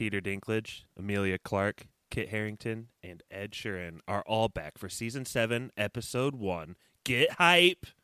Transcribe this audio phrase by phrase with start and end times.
[0.00, 5.72] Peter Dinklage, Emilia Clarke, Kit Harington, and Ed Sheeran are all back for season 7,
[5.76, 6.74] episode 1.
[7.04, 7.84] Get hype!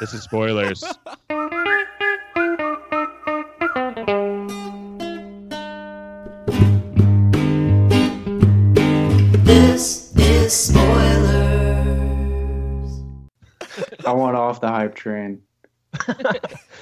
[0.00, 0.80] This is spoilers.
[9.44, 10.90] This is spoilers.
[14.04, 15.42] I want off the hype train.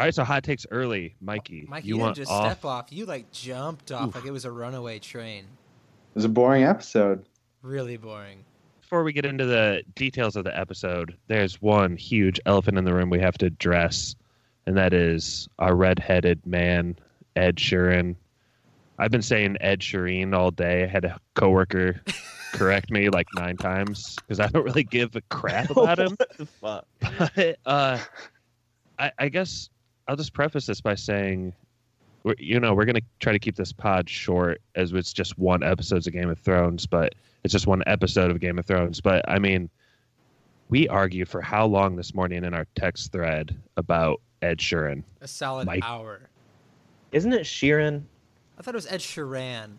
[0.00, 1.66] All right, so hot takes early, Mikey.
[1.68, 2.52] Mikey, you you, want didn't just off?
[2.52, 2.86] step off.
[2.90, 5.40] You like jumped off like it was a runaway train.
[5.40, 7.22] It was a boring episode.
[7.60, 8.42] Really boring.
[8.80, 12.94] Before we get into the details of the episode, there's one huge elephant in the
[12.94, 14.16] room we have to address,
[14.64, 16.96] and that is our red-headed man,
[17.36, 18.16] Ed Sheeran.
[18.98, 20.84] I've been saying Ed Sheeran all day.
[20.84, 22.00] I had a coworker
[22.52, 26.16] correct me like nine times because I don't really give a crap about him.
[26.16, 26.86] What the fuck?
[27.00, 27.98] but uh,
[28.98, 29.68] I, I guess
[30.10, 31.52] I'll just preface this by saying,
[32.36, 36.04] you know, we're gonna try to keep this pod short as it's just one episode
[36.04, 39.00] of Game of Thrones, but it's just one episode of Game of Thrones.
[39.00, 39.70] But I mean,
[40.68, 45.04] we argued for how long this morning in our text thread about Ed Sheeran.
[45.20, 45.84] A solid Mike.
[45.84, 46.28] hour.
[47.12, 48.02] Isn't it Sheeran?
[48.58, 49.74] I thought it was Ed Sheeran.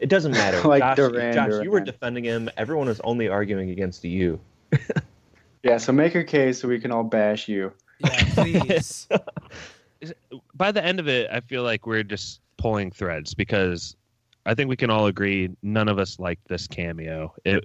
[0.00, 0.62] It doesn't matter.
[0.68, 2.50] Like Josh, Duran Josh you were defending him.
[2.56, 4.40] Everyone was only arguing against you.
[5.64, 7.72] Yeah, so make your case so we can all bash you.
[7.98, 9.08] Yeah, please.
[10.54, 13.96] By the end of it, I feel like we're just pulling threads because
[14.46, 17.34] I think we can all agree none of us like this cameo.
[17.44, 17.64] It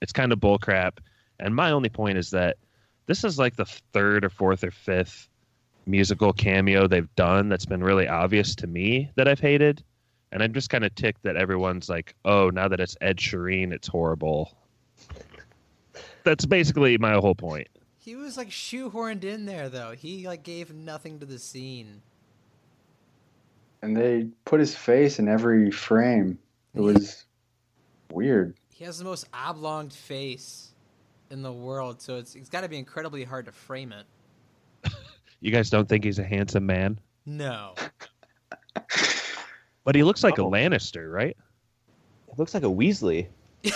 [0.00, 0.98] it's kind of bullcrap.
[1.38, 2.56] And my only point is that
[3.06, 5.28] this is like the third or fourth or fifth
[5.86, 9.82] musical cameo they've done that's been really obvious to me that I've hated.
[10.32, 13.72] And I'm just kind of ticked that everyone's like, oh, now that it's Ed Sheeran,
[13.72, 14.56] it's horrible.
[16.22, 17.68] That's basically my whole point.
[18.00, 19.92] He was like shoehorned in there though.
[19.92, 22.02] He like gave nothing to the scene.
[23.82, 26.38] And they put his face in every frame.
[26.74, 27.24] It was
[28.12, 28.54] weird.
[28.74, 30.72] He has the most oblong face
[31.30, 34.06] in the world, so it's it's got to be incredibly hard to frame it.
[35.42, 37.00] You guys don't think he's a handsome man?
[37.24, 37.74] No.
[39.84, 40.50] But he looks like a Oh.
[40.50, 41.34] Lannister, right?
[42.28, 43.26] It looks like a Weasley.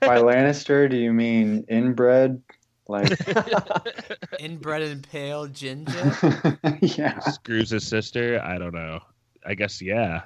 [0.00, 2.42] By Lannister, do you mean inbred?
[2.88, 3.10] Like,
[4.40, 6.58] Inbred and pale ginger.
[6.80, 7.18] yeah.
[7.20, 8.40] Screws his sister.
[8.44, 9.00] I don't know.
[9.46, 10.22] I guess yeah.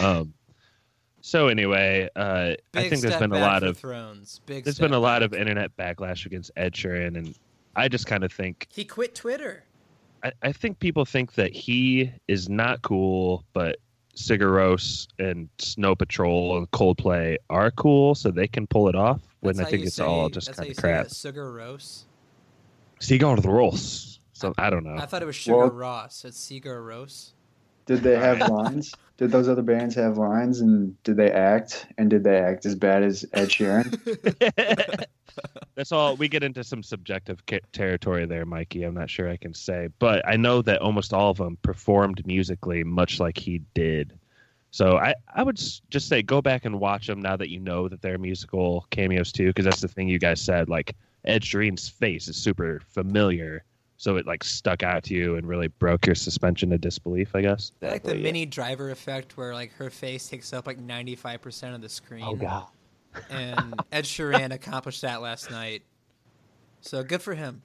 [0.00, 0.34] Um.
[1.20, 4.40] So anyway, uh, I think there's been a lot of thrones.
[4.46, 4.64] Big.
[4.64, 7.34] there's step been a lot of internet backlash against Ed Sheeran, and
[7.76, 9.64] I just kind of think He quit Twitter.
[10.24, 13.76] I, I think people think that he is not cool, but
[14.16, 19.20] Sigur Rós and Snow Patrol and Coldplay are cool, so they can pull it off.
[19.40, 21.08] When That's I think it's say- all just kind of say crap.
[21.08, 22.04] that, Sugar Rose.
[23.00, 24.18] Sigur Rós.
[24.34, 24.96] So I don't know.
[25.00, 26.24] I thought it was Sugar Well- Ross.
[26.24, 27.32] It's Sigur Rose.
[27.86, 28.94] Did they have lines?
[29.16, 30.60] Did those other bands have lines?
[30.60, 31.86] And did they act?
[31.98, 35.04] And did they act as bad as Ed Sheeran?
[35.74, 36.16] That's all.
[36.16, 38.82] We get into some subjective ca- territory there, Mikey.
[38.84, 42.26] I'm not sure I can say, but I know that almost all of them performed
[42.26, 44.18] musically much like he did.
[44.70, 47.60] So I, I would s- just say go back and watch them now that you
[47.60, 50.68] know that they're musical cameos too, because that's the thing you guys said.
[50.68, 50.94] Like
[51.24, 53.64] Ed Sheeran's face is super familiar,
[53.98, 57.34] so it like stuck out to you and really broke your suspension of disbelief.
[57.34, 57.72] I guess.
[57.82, 58.22] I like the yeah.
[58.22, 62.24] Minnie Driver effect where like her face takes up like 95% of the screen.
[62.26, 62.66] Oh god.
[63.30, 65.82] And Ed Sheeran accomplished that last night.
[66.80, 67.62] So good for him.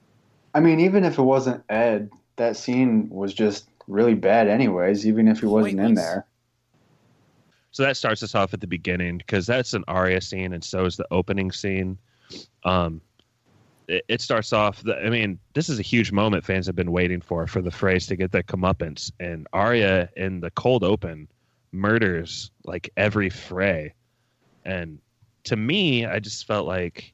[0.54, 5.28] I mean, even if it wasn't Ed, that scene was just really bad, anyways, even
[5.28, 6.26] if he wasn't in there.
[7.70, 10.84] So that starts us off at the beginning because that's an Arya scene, and so
[10.84, 11.98] is the opening scene.
[12.64, 13.00] Um,
[13.86, 14.82] it, it starts off.
[14.82, 17.70] The, I mean, this is a huge moment fans have been waiting for for the
[17.70, 21.28] Freys to get their comeuppance, and Arya in the cold open
[21.72, 23.94] murders like every Frey,
[24.64, 24.98] and
[25.48, 27.12] to me, I just felt like,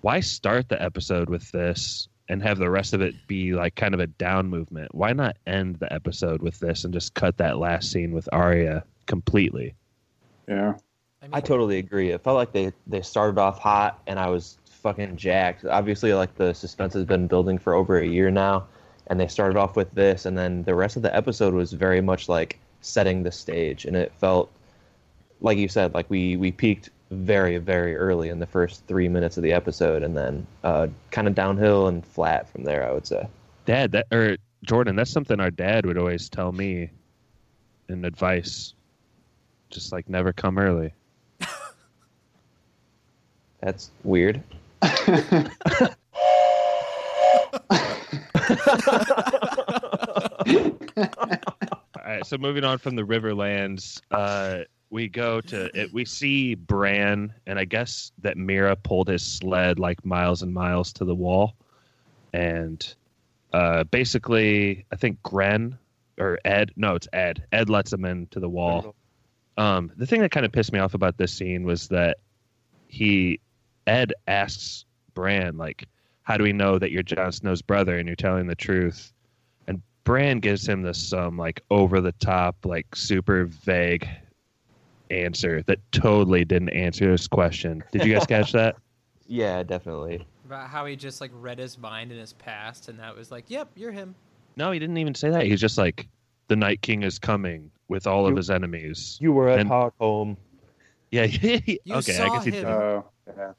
[0.00, 3.94] why start the episode with this and have the rest of it be like kind
[3.94, 4.92] of a down movement?
[4.94, 8.84] Why not end the episode with this and just cut that last scene with Arya
[9.06, 9.74] completely?
[10.48, 10.74] Yeah.
[11.22, 12.10] I, mean, I totally agree.
[12.10, 15.64] It felt like they they started off hot, and I was fucking jacked.
[15.64, 18.66] Obviously, like the suspense has been building for over a year now,
[19.06, 22.00] and they started off with this, and then the rest of the episode was very
[22.00, 24.50] much like setting the stage, and it felt
[25.40, 29.36] like you said, like we we peaked very very early in the first three minutes
[29.36, 32.88] of the episode, and then uh, kind of downhill and flat from there.
[32.88, 33.28] I would say.
[33.66, 36.90] Dad, that or Jordan, that's something our dad would always tell me
[37.88, 38.74] in advice.
[39.70, 40.92] Just like never come early.
[43.60, 44.42] That's weird.
[44.82, 44.90] All
[52.04, 54.60] right, so moving on from the Riverlands, uh,
[54.90, 59.78] we go to it, we see Bran, and I guess that Meera pulled his sled
[59.78, 61.54] like miles and miles to the wall,
[62.32, 62.94] and
[63.52, 65.78] uh, basically, I think Grenn
[66.18, 67.44] or Ed, no, it's Ed.
[67.52, 68.94] Ed lets him into the wall.
[69.56, 72.18] Um, the thing that kind of pissed me off about this scene was that
[72.88, 73.40] he
[73.86, 74.84] Ed asks
[75.14, 75.86] Bran like,
[76.22, 79.12] "How do we know that you're Jon Snow's brother and you're telling the truth?"
[79.68, 84.08] And Bran gives him this some like over the top, like super vague
[85.10, 87.82] answer that totally didn't answer his question.
[87.92, 88.76] Did you guys catch that?
[89.32, 90.26] Yeah, definitely.
[90.44, 93.44] About how he just like read his mind in his past, and that was like,
[93.46, 94.16] "Yep, you're him."
[94.56, 95.44] No, he didn't even say that.
[95.44, 96.08] He's just like,
[96.48, 100.36] "The Night King is coming with all of his enemies." You were at And- Hardhome.
[101.12, 101.78] Yeah, okay.
[101.92, 102.66] I saw guess he him.
[102.66, 103.52] Oh, yeah.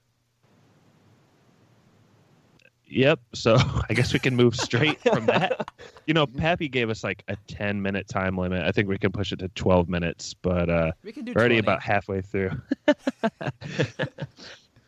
[2.91, 3.19] Yep.
[3.33, 3.55] So
[3.89, 5.69] I guess we can move straight from that.
[6.05, 8.63] You know, Pappy gave us like a 10 minute time limit.
[8.63, 11.55] I think we can push it to 12 minutes, but uh, We can do already
[11.55, 11.59] 20.
[11.59, 12.51] about halfway through.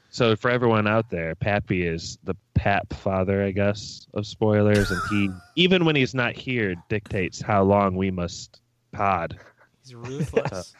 [0.09, 4.91] so for everyone out there, Pappy is the pap father, I guess, of spoilers.
[4.91, 8.61] And he, even when he's not here, dictates how long we must
[8.91, 9.39] pod.
[9.83, 10.73] He's ruthless.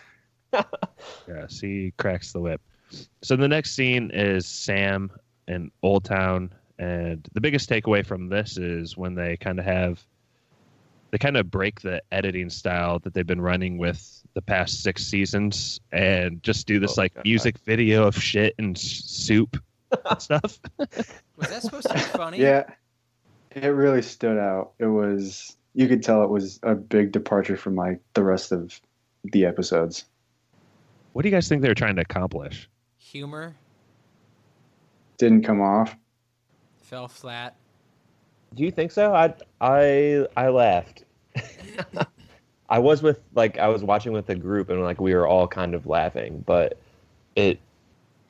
[1.27, 2.61] Yes, he cracks the whip.
[3.23, 5.09] So the next scene is Sam
[5.47, 10.03] in Oldtown, and the biggest takeaway from this is when they kind of have
[11.11, 15.05] they kind of break the editing style that they've been running with the past six
[15.05, 17.23] seasons and just do this Oh, like God.
[17.25, 19.61] music video of shit and soup
[20.09, 20.59] and stuff.
[20.79, 22.39] was that supposed to be funny?
[22.39, 22.63] Yeah,
[23.51, 24.71] it really stood out.
[24.79, 28.79] It was you could tell it was a big departure from like the rest of
[29.23, 30.05] the episodes.
[31.13, 32.67] What do you guys think they were trying to accomplish?
[32.97, 33.55] Humor
[35.19, 35.95] Didn't come off.
[36.94, 37.56] Fell flat.
[38.54, 39.16] Do you think so?
[39.16, 41.06] I I I laughed.
[42.69, 45.48] I was with like I was watching with a group and like we were all
[45.48, 46.78] kind of laughing, but
[47.36, 47.60] it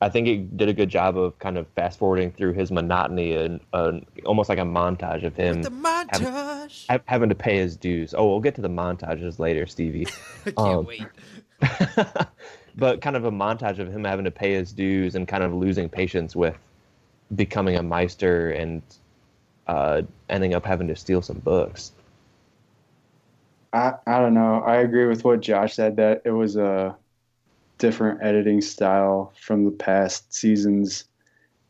[0.01, 3.35] I think it did a good job of kind of fast forwarding through his monotony
[3.35, 6.85] and uh, almost like a montage of him With the montage.
[6.89, 8.13] ha- having to pay his dues.
[8.17, 10.07] Oh, we'll get to the montages later, Stevie.
[10.45, 11.07] I can't um, wait.
[12.77, 15.53] but kind of a montage of him having to pay his dues and kind of
[15.53, 16.57] losing patience with
[17.35, 18.81] becoming a maester and
[19.67, 21.91] uh, ending up having to steal some books.
[23.71, 24.61] I I don't know.
[24.65, 26.95] I agree with what Josh said that it was a
[27.77, 31.05] different editing style from the past seasons,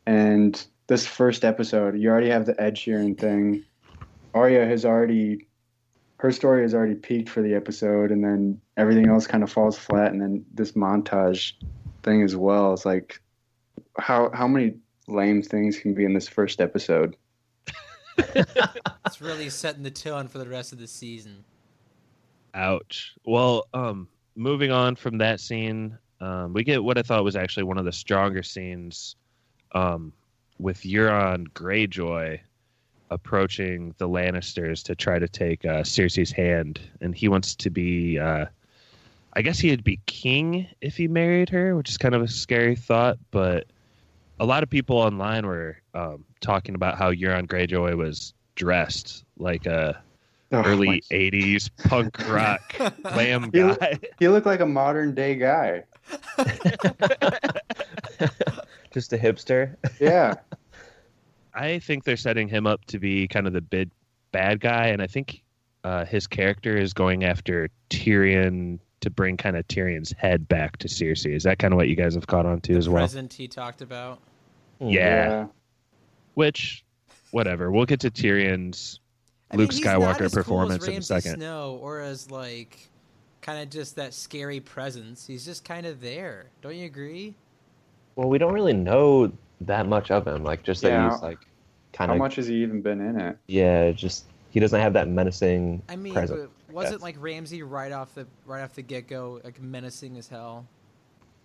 [0.05, 3.63] and this first episode, you already have the Ed Sheeran thing.
[4.33, 5.47] Arya has already
[6.17, 9.77] her story has already peaked for the episode, and then everything else kind of falls
[9.77, 11.53] flat, and then this montage
[12.03, 12.73] thing as well.
[12.73, 13.21] It's like
[13.97, 14.75] how how many
[15.07, 17.15] lame things can be in this first episode?
[18.17, 21.43] It's really setting the tone for the rest of the season.
[22.53, 23.13] Ouch.
[23.25, 27.63] Well, um, moving on from that scene, um, we get what I thought was actually
[27.63, 29.15] one of the stronger scenes,
[29.73, 30.13] um,
[30.59, 32.39] with Euron Greyjoy
[33.09, 38.17] approaching the Lannisters to try to take uh, Cersei's hand, and he wants to be,
[38.19, 38.45] uh,
[39.33, 42.75] I guess he'd be king if he married her, which is kind of a scary
[42.75, 43.17] thought.
[43.31, 43.65] But
[44.43, 49.65] a lot of people online were um, talking about how Euron Greyjoy was dressed like
[49.65, 50.01] a
[50.51, 53.97] Oh, early my- 80s punk rock glam He look- guy.
[54.19, 55.83] He looked like a modern day guy.
[58.91, 59.75] Just a hipster.
[59.99, 60.35] Yeah.
[61.55, 63.89] I think they're setting him up to be kind of the big
[64.31, 65.41] bad guy, and I think
[65.83, 70.87] uh, his character is going after Tyrion to bring kind of Tyrion's head back to
[70.87, 71.33] Cersei.
[71.35, 73.03] Is that kind of what you guys have caught on to as well?
[73.03, 74.19] Present he talked about.
[74.89, 75.47] Yeah.
[76.33, 76.83] Which,
[77.31, 77.71] whatever.
[77.71, 78.99] We'll get to Tyrion's
[79.51, 81.35] I Luke mean, Skywalker as cool performance in a second.
[81.35, 82.89] Snow, or as like,
[83.41, 85.27] kind of just that scary presence.
[85.27, 86.45] He's just kind of there.
[86.61, 87.35] Don't you agree?
[88.15, 90.43] Well, we don't really know that much of him.
[90.43, 91.11] Like just that Yeah.
[91.11, 91.39] he's like
[91.93, 92.17] kind of.
[92.17, 93.37] How much has he even been in it?
[93.47, 93.91] yeah.
[93.91, 96.39] Just he doesn't have that menacing I mean, presence.
[96.41, 97.01] w- wasn't Yes.
[97.01, 100.65] like Ramsay right off the right off the get go like menacing as hell?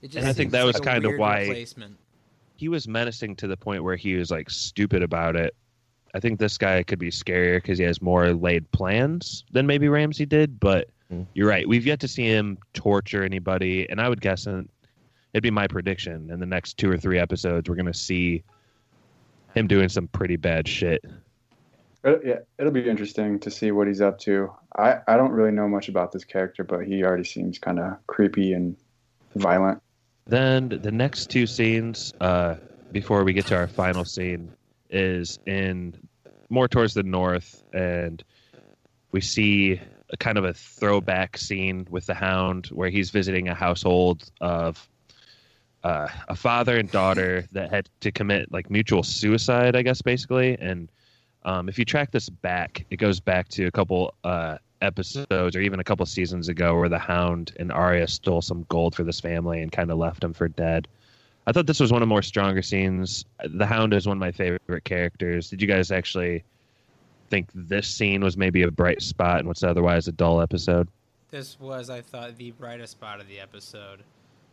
[0.02, 1.96] It And I think that was like kind of why- replacement.
[2.58, 5.54] He was menacing to the point where he was like stupid about it.
[6.12, 9.88] I think this guy could be scarier because he has more laid plans than maybe
[9.88, 10.58] Ramsay did.
[10.60, 11.22] But Hmm.
[11.32, 14.62] you're right; we've yet to see him torture anybody, and I would guess uh,
[15.32, 18.42] it'd be my prediction in the next two or three episodes we're going to see
[19.54, 21.02] him doing some pretty bad shit.
[22.04, 24.52] It, yeah, it'll be interesting to see what he's up to.
[24.76, 27.96] I, I don't really know much about this character, but he already seems kind of
[28.06, 28.76] creepy and
[29.34, 29.80] violent.
[30.28, 32.56] Then the next two scenes, uh,
[32.92, 34.52] before we get to our final scene,
[34.90, 35.94] is in
[36.50, 38.22] more towards the north, and
[39.10, 39.80] we see
[40.10, 44.86] a kind of a throwback scene with the Hound where he's visiting a household of
[45.82, 50.58] uh, a father and daughter that had to commit like mutual suicide, I guess, basically.
[50.58, 50.90] And
[51.44, 55.60] um, if you track this back, it goes back to a couple uh, episodes or
[55.60, 59.20] even a couple seasons ago where the Hound and Arya stole some gold for this
[59.20, 60.88] family and kind of left them for dead.
[61.46, 63.24] I thought this was one of the more stronger scenes.
[63.44, 65.48] The Hound is one of my favorite characters.
[65.48, 66.44] Did you guys actually
[67.30, 70.88] think this scene was maybe a bright spot in what's otherwise a dull episode?
[71.30, 74.02] This was, I thought, the brightest spot of the episode.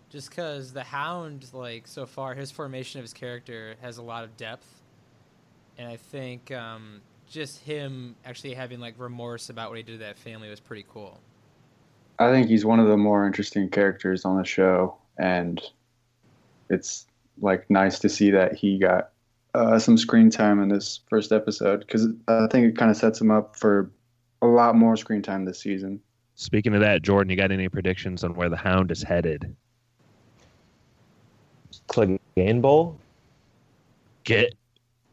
[0.10, 4.24] Just because the Hound, like, so far, his formation of his character has a lot
[4.24, 4.67] of depth.
[5.77, 9.98] And I think um, just him actually having, like, remorse about what he did to
[10.00, 11.20] that family was pretty cool.
[12.20, 15.62] I think he's one of the more interesting characters on the show, and
[16.70, 17.05] it's
[17.41, 19.10] like nice to see that he got
[19.53, 23.20] uh, some screen time in this first episode because I think it kind of sets
[23.20, 23.91] him up for
[24.41, 26.00] a lot more screen time this season.
[26.36, 29.55] Speaking of that, Jordan, you got any predictions on where the Hound is headed?
[31.88, 32.98] Clegane Bowl.
[34.24, 34.53] Get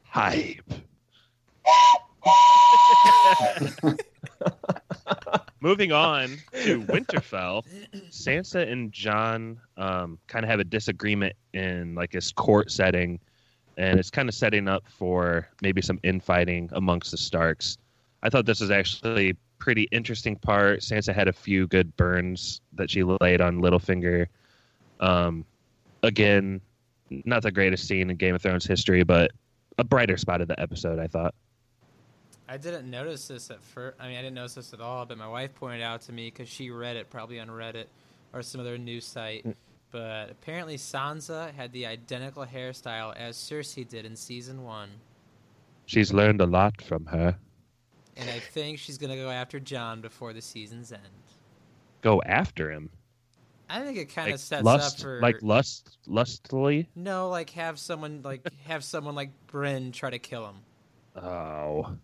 [0.04, 0.62] hype.
[5.60, 7.64] Moving on to Winterfell,
[8.10, 13.20] Sansa and Jon um, kind of have a disagreement in like this court setting,
[13.76, 17.78] and it's kind of setting up for maybe some infighting amongst the Starks.
[18.24, 20.80] I thought this was actually pretty interesting part.
[20.80, 24.26] Sansa had a few good burns that she laid on Littlefinger.
[24.98, 25.44] Um,
[26.02, 26.60] again,
[27.24, 29.30] not the greatest scene in Game of Thrones history, but
[29.78, 31.34] a brighter spot of the episode, I thought.
[32.48, 33.96] I didn't notice this at first.
[34.00, 36.30] I mean, I didn't notice this at all, but my wife pointed out to me
[36.30, 37.86] because she read it probably on Reddit
[38.32, 39.44] or some other news site.
[39.46, 39.54] Mm.
[39.90, 44.88] But apparently, Sansa had the identical hairstyle as Cersei did in season one.
[45.86, 47.36] She's learned a lot from her.
[48.16, 51.02] And I think she's going to go after Jon before the season's end.
[52.02, 52.90] Go after him.
[53.68, 56.88] I think it kind of Like sets lust, up for like lust, lustfully.
[56.94, 60.56] no, like have someone like have someone like Bryn try to kill him.
[61.16, 61.96] Oh,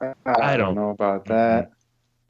[0.00, 1.70] I, I don't don't- know about that.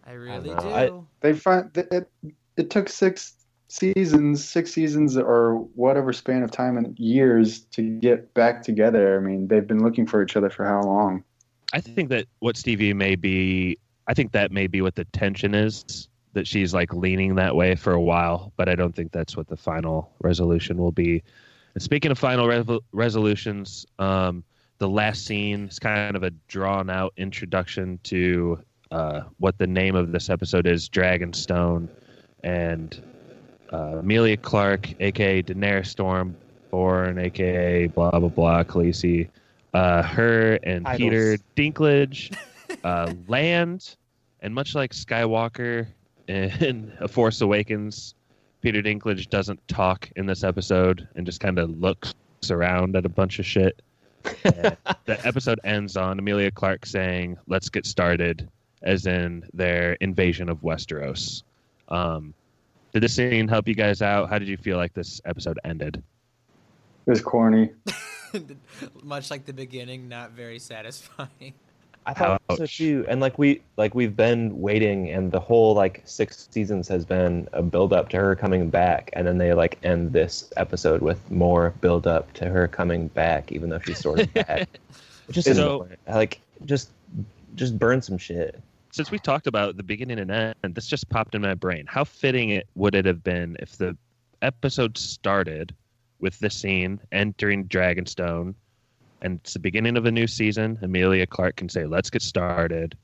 [0.06, 0.58] I really know.
[0.60, 0.68] do.
[0.68, 0.90] I-
[1.20, 2.10] They find it, it.
[2.56, 3.34] It took six
[3.68, 9.18] seasons, six seasons, or whatever span of time and years to get back together.
[9.18, 11.24] I mean, they've been looking for each other for how long?
[11.72, 13.78] I think that what Stevie may be.
[14.06, 16.08] I think that may be what the tension is.
[16.34, 19.46] That she's like leaning that way for a while, but I don't think that's what
[19.48, 21.22] the final resolution will be.
[21.74, 24.42] And speaking of final rev- resolutions, um,
[24.78, 28.58] the last scene is kind of a drawn out introduction to
[28.90, 31.88] uh, what the name of this episode is Dragonstone.
[32.42, 33.02] And
[33.72, 35.94] uh, Emilia Clarke, aka Daenerys
[36.72, 39.28] Stormborn, aka blah, blah, blah, Khaleesi.
[39.72, 40.98] Uh, her and Titles.
[40.98, 42.36] Peter Dinklage
[42.84, 43.96] uh, land.
[44.40, 45.86] And much like Skywalker
[46.28, 48.14] in A Force Awakens,
[48.60, 52.14] Peter Dinklage doesn't talk in this episode and just kind of looks
[52.50, 53.82] around at a bunch of shit.
[54.44, 58.48] And the episode ends on Emilia Clarke saying, "Let's get started,"
[58.82, 61.42] as in their invasion of Westeros.
[61.88, 62.34] Um,
[62.92, 64.30] did this scene help you guys out?
[64.30, 66.02] How did you feel like this episode ended?
[67.06, 67.70] It was corny.
[69.02, 71.54] Much like the beginning, not very satisfying.
[72.06, 73.04] I thought so too.
[73.08, 77.48] And like we like we've been waiting and the whole like six seasons has been
[77.52, 81.30] a build up to her coming back and then they like end this episode with
[81.30, 84.68] more build up to her coming back even though she's sort of back.
[85.30, 86.90] Just so, like just
[87.54, 88.60] just burn some shit.
[88.92, 91.86] Since we talked about the beginning and end, this just popped in my brain.
[91.88, 93.96] How fitting it would it have been if the
[94.42, 95.74] episode started
[96.20, 98.54] with the scene entering Dragonstone,
[99.24, 100.78] and it's the beginning of a new season.
[100.82, 102.96] Emilia Clarke can say, "Let's get started,"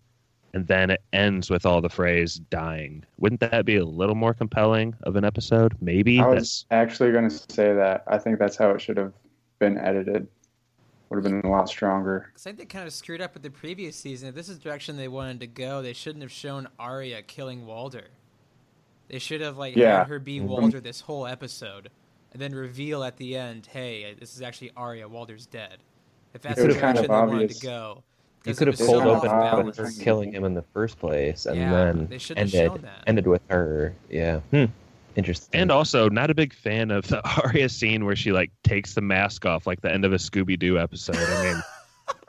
[0.54, 4.34] and then it ends with all the Freys "dying." Wouldn't that be a little more
[4.34, 5.74] compelling of an episode?
[5.80, 6.20] Maybe.
[6.20, 8.04] I That's- was actually going to say that.
[8.06, 9.12] I think that's how it should have
[9.58, 10.28] been edited.
[11.08, 12.26] Would have been a lot stronger.
[12.28, 14.28] Because I think they kind of screwed up with the previous season.
[14.28, 17.66] If this is the direction they wanted to go, they shouldn't have shown Arya killing
[17.66, 18.04] Walder.
[19.08, 19.98] They should have like Yeah.
[19.98, 20.44] had her be Mhm.
[20.46, 21.90] Walder this whole episode,
[22.32, 25.08] and then reveal at the end, "Hey, this is actually Arya.
[25.08, 25.78] Walder's dead."
[26.34, 27.58] If that's It the was kind direction of they wanted obvious.
[27.60, 28.02] to go,
[28.44, 29.76] You 'Cause could have pulled so open off her balance.
[29.76, 29.98] balance.
[29.98, 33.42] killing him in the first place and Yeah, then they should have ended ended with
[33.50, 33.94] her.
[34.08, 34.40] Yeah.
[34.50, 34.66] Hmm.
[35.16, 35.60] Interesting.
[35.60, 39.00] And also, not a big fan of the Arya scene where she like takes the
[39.00, 41.16] mask off, like the end of a Scooby Doo episode.
[41.16, 41.62] I mean,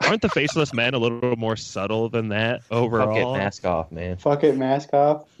[0.08, 3.36] aren't the faceless men a little more subtle than that Fuck it, overall?
[3.36, 4.16] mask off, man.
[4.16, 5.26] Fuck it, mask off.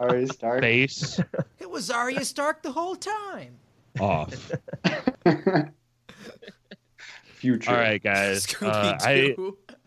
[0.00, 0.62] Already started.
[0.62, 1.20] Face
[1.58, 3.56] It was Arya Stark the whole time.
[4.00, 4.32] off.
[7.48, 7.70] Future.
[7.70, 8.54] All right, guys.
[8.60, 9.34] Uh, I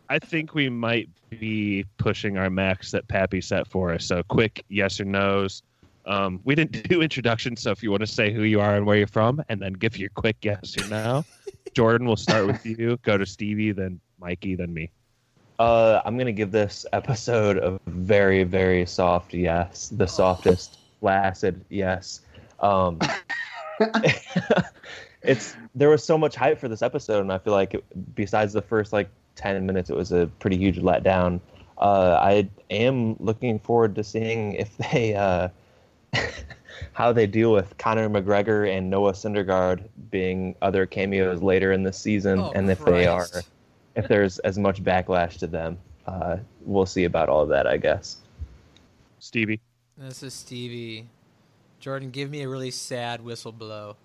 [0.10, 4.06] I think we might be pushing our max that Pappy set for us.
[4.06, 5.63] So quick yes or no's.
[6.06, 8.86] Um, we didn't do introductions, so if you want to say who you are and
[8.86, 11.24] where you're from, and then give your quick yes or no.
[11.74, 12.98] Jordan, we'll start with you.
[13.03, 14.89] Go to Stevie, then Mikey, then me.
[15.60, 22.22] Uh, I'm gonna give this episode a very, very soft yes, the softest, flaccid yes.
[22.60, 23.00] Um,
[25.24, 28.54] it's there was so much hype for this episode, and I feel like it, besides
[28.54, 31.40] the first like ten minutes, it was a pretty huge letdown.
[31.78, 35.50] Uh, I am looking forward to seeing if they uh,
[36.94, 41.94] how they deal with Conor McGregor and Noah Syndergaard being other cameos later in the
[41.94, 43.28] season, Oh, and if they are
[43.96, 45.78] if there's as much backlash to them.
[46.08, 48.18] Uh, we'll see about all of that, I guess.
[49.20, 49.62] Stevie.
[49.98, 51.08] This is Stevie.
[51.80, 53.96] Jordan, give me a really sad whistle blow.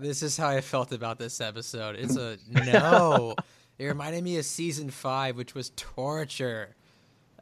[0.00, 1.96] This is how I felt about this episode.
[1.96, 3.34] It's a no.
[3.78, 6.74] it reminded me of season five, which was torture.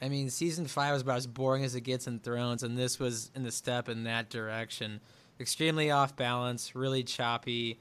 [0.01, 2.99] I mean, season five was about as boring as it gets in Thrones, and this
[2.99, 5.01] was in the step in that direction.
[5.41, 7.79] Extremely off balance, really choppy,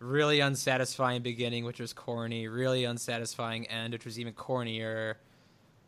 [0.00, 5.16] really unsatisfying beginning, which was corny, really unsatisfying end, which was even cornier.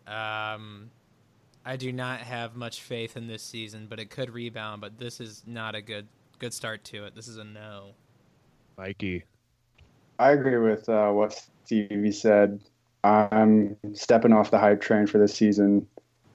[0.07, 0.91] Um,
[1.65, 4.81] I do not have much faith in this season, but it could rebound.
[4.81, 6.07] But this is not a good
[6.43, 7.15] good start to it.
[7.15, 7.95] This is a no.
[8.77, 9.23] Mikey.
[10.19, 12.59] I agree with uh, what Stevie said.
[13.05, 15.87] I'm stepping off the hype train for this season,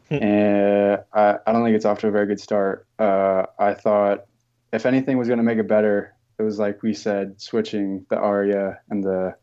[0.10, 2.88] and I, I don't think it's off to a very good start.
[2.98, 4.28] Uh, I thought,
[4.72, 8.16] if anything was going to make it better, it was like we said, switching the
[8.16, 9.36] Arya and the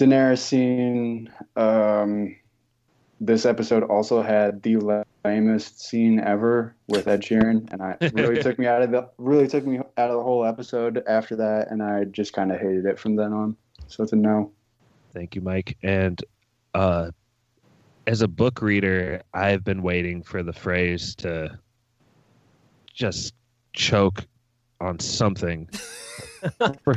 [0.00, 1.32] Daenerys scene.
[1.54, 2.34] Um,
[3.20, 8.58] this episode also had the lamest scene ever with Ed Sheeran, and I really took
[8.58, 11.82] me out of the really took me out of the whole episode after that, and
[11.82, 13.56] I just kind of hated it from then on.
[13.86, 14.52] So it's a no.
[15.12, 15.76] Thank you, Mike.
[15.82, 16.22] And
[16.74, 17.10] uh,
[18.06, 21.58] as a book reader, I've been waiting for the Freys to
[22.92, 23.34] just
[23.72, 24.24] choke
[24.80, 25.68] on something
[26.84, 26.96] for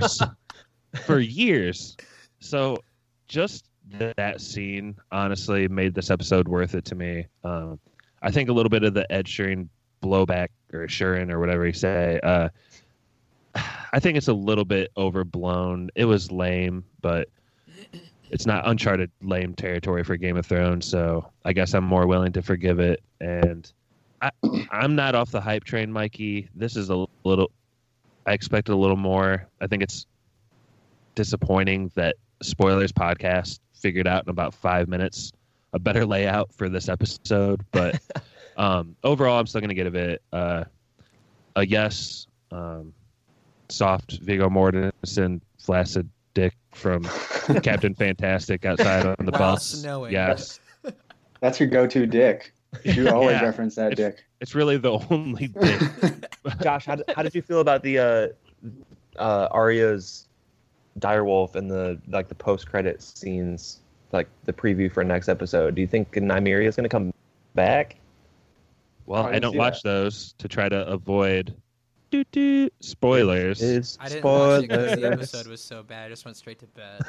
[1.06, 1.95] for years.
[2.39, 2.84] So
[3.27, 3.76] just th-
[4.15, 7.26] that scene honestly made this episode worth it to me.
[7.43, 7.80] Um,
[8.21, 9.67] I think a little bit of the Ed Sheeran
[10.04, 12.19] blowback or Sheeran or whatever you say.
[12.21, 12.50] Uh,
[13.93, 15.89] I think it's a little bit overblown.
[15.95, 17.30] It was lame, but
[18.30, 22.34] it's not uncharted lame territory for Game of Thrones, so I guess I'm more willing
[22.34, 23.02] to forgive it.
[23.21, 23.71] And
[24.21, 24.32] I,
[24.71, 26.50] I'm not off the hype train, Mikey.
[26.56, 27.52] This is a little.
[28.26, 29.47] I expected a little more.
[29.62, 30.06] I think it's
[31.15, 35.31] disappointing that Spoilers Podcast figured out in about five minutes
[35.73, 37.99] a better layout for this episode, but
[38.57, 40.63] um, overall, I'm still going to give it uh,
[41.55, 42.27] a yes.
[42.51, 42.93] Um,
[43.69, 47.03] soft Viggo Mortensen, flaccid dick from
[47.63, 49.65] Captain Fantastic outside on the While bus.
[49.65, 50.13] snowing.
[50.13, 50.59] Yes,
[51.41, 52.53] That's your go-to dick.
[52.83, 53.43] You always Yeah.
[53.43, 54.23] reference that It's- dick.
[54.39, 55.81] it's really the only dick.
[56.61, 58.27] Josh, how did, how did you feel about the uh,
[59.21, 60.26] uh, Arya's
[60.99, 63.79] direwolf and the like the post credit scenes,
[64.12, 65.75] like the preview for next episode?
[65.75, 67.13] Do you think Nymeria is going to come
[67.55, 67.97] back?
[69.05, 69.89] Well, I I don't watch that.
[69.89, 71.55] those to try to avoid
[72.12, 73.62] doo doo spoilers.
[73.62, 76.07] Is I didn't watch it because the episode was so bad.
[76.07, 77.01] I just went straight to bed.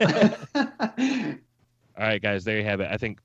[1.96, 2.88] All right, guys, there you have it.
[2.90, 3.20] I think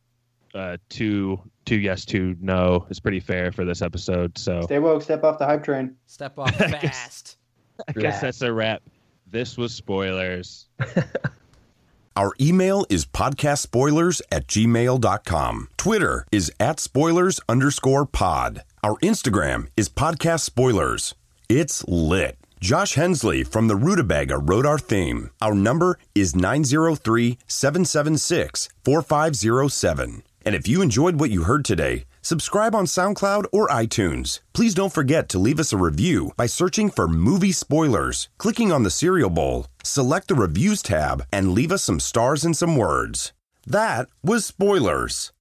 [0.54, 4.38] uh, two two yes, two no is pretty fair for this episode.
[4.38, 5.02] So Stay woke.
[5.02, 5.96] Step off the hype train.
[6.08, 7.38] Step off I guess- fast.
[7.88, 8.82] I guess that's a wrap.
[9.32, 10.66] This was spoilers.
[12.16, 15.70] Our email is podcastspoilers at gmail.com.
[15.78, 18.64] Twitter is at spoilers underscore pod.
[18.84, 21.14] Our Instagram is podcast spoilers.
[21.48, 22.38] It's lit.
[22.60, 25.30] Josh Hensley from the Rutabaga wrote our theme.
[25.42, 30.24] Our number is 903 776 4507.
[30.44, 34.40] And if you enjoyed what you heard today, subscribe on SoundCloud or iTunes.
[34.54, 38.84] Please don't forget to leave us a review by searching for movie spoilers, clicking on
[38.84, 43.34] the cereal bowl, select the reviews tab, and leave us some stars and some words.
[43.68, 45.32] That was spoilers.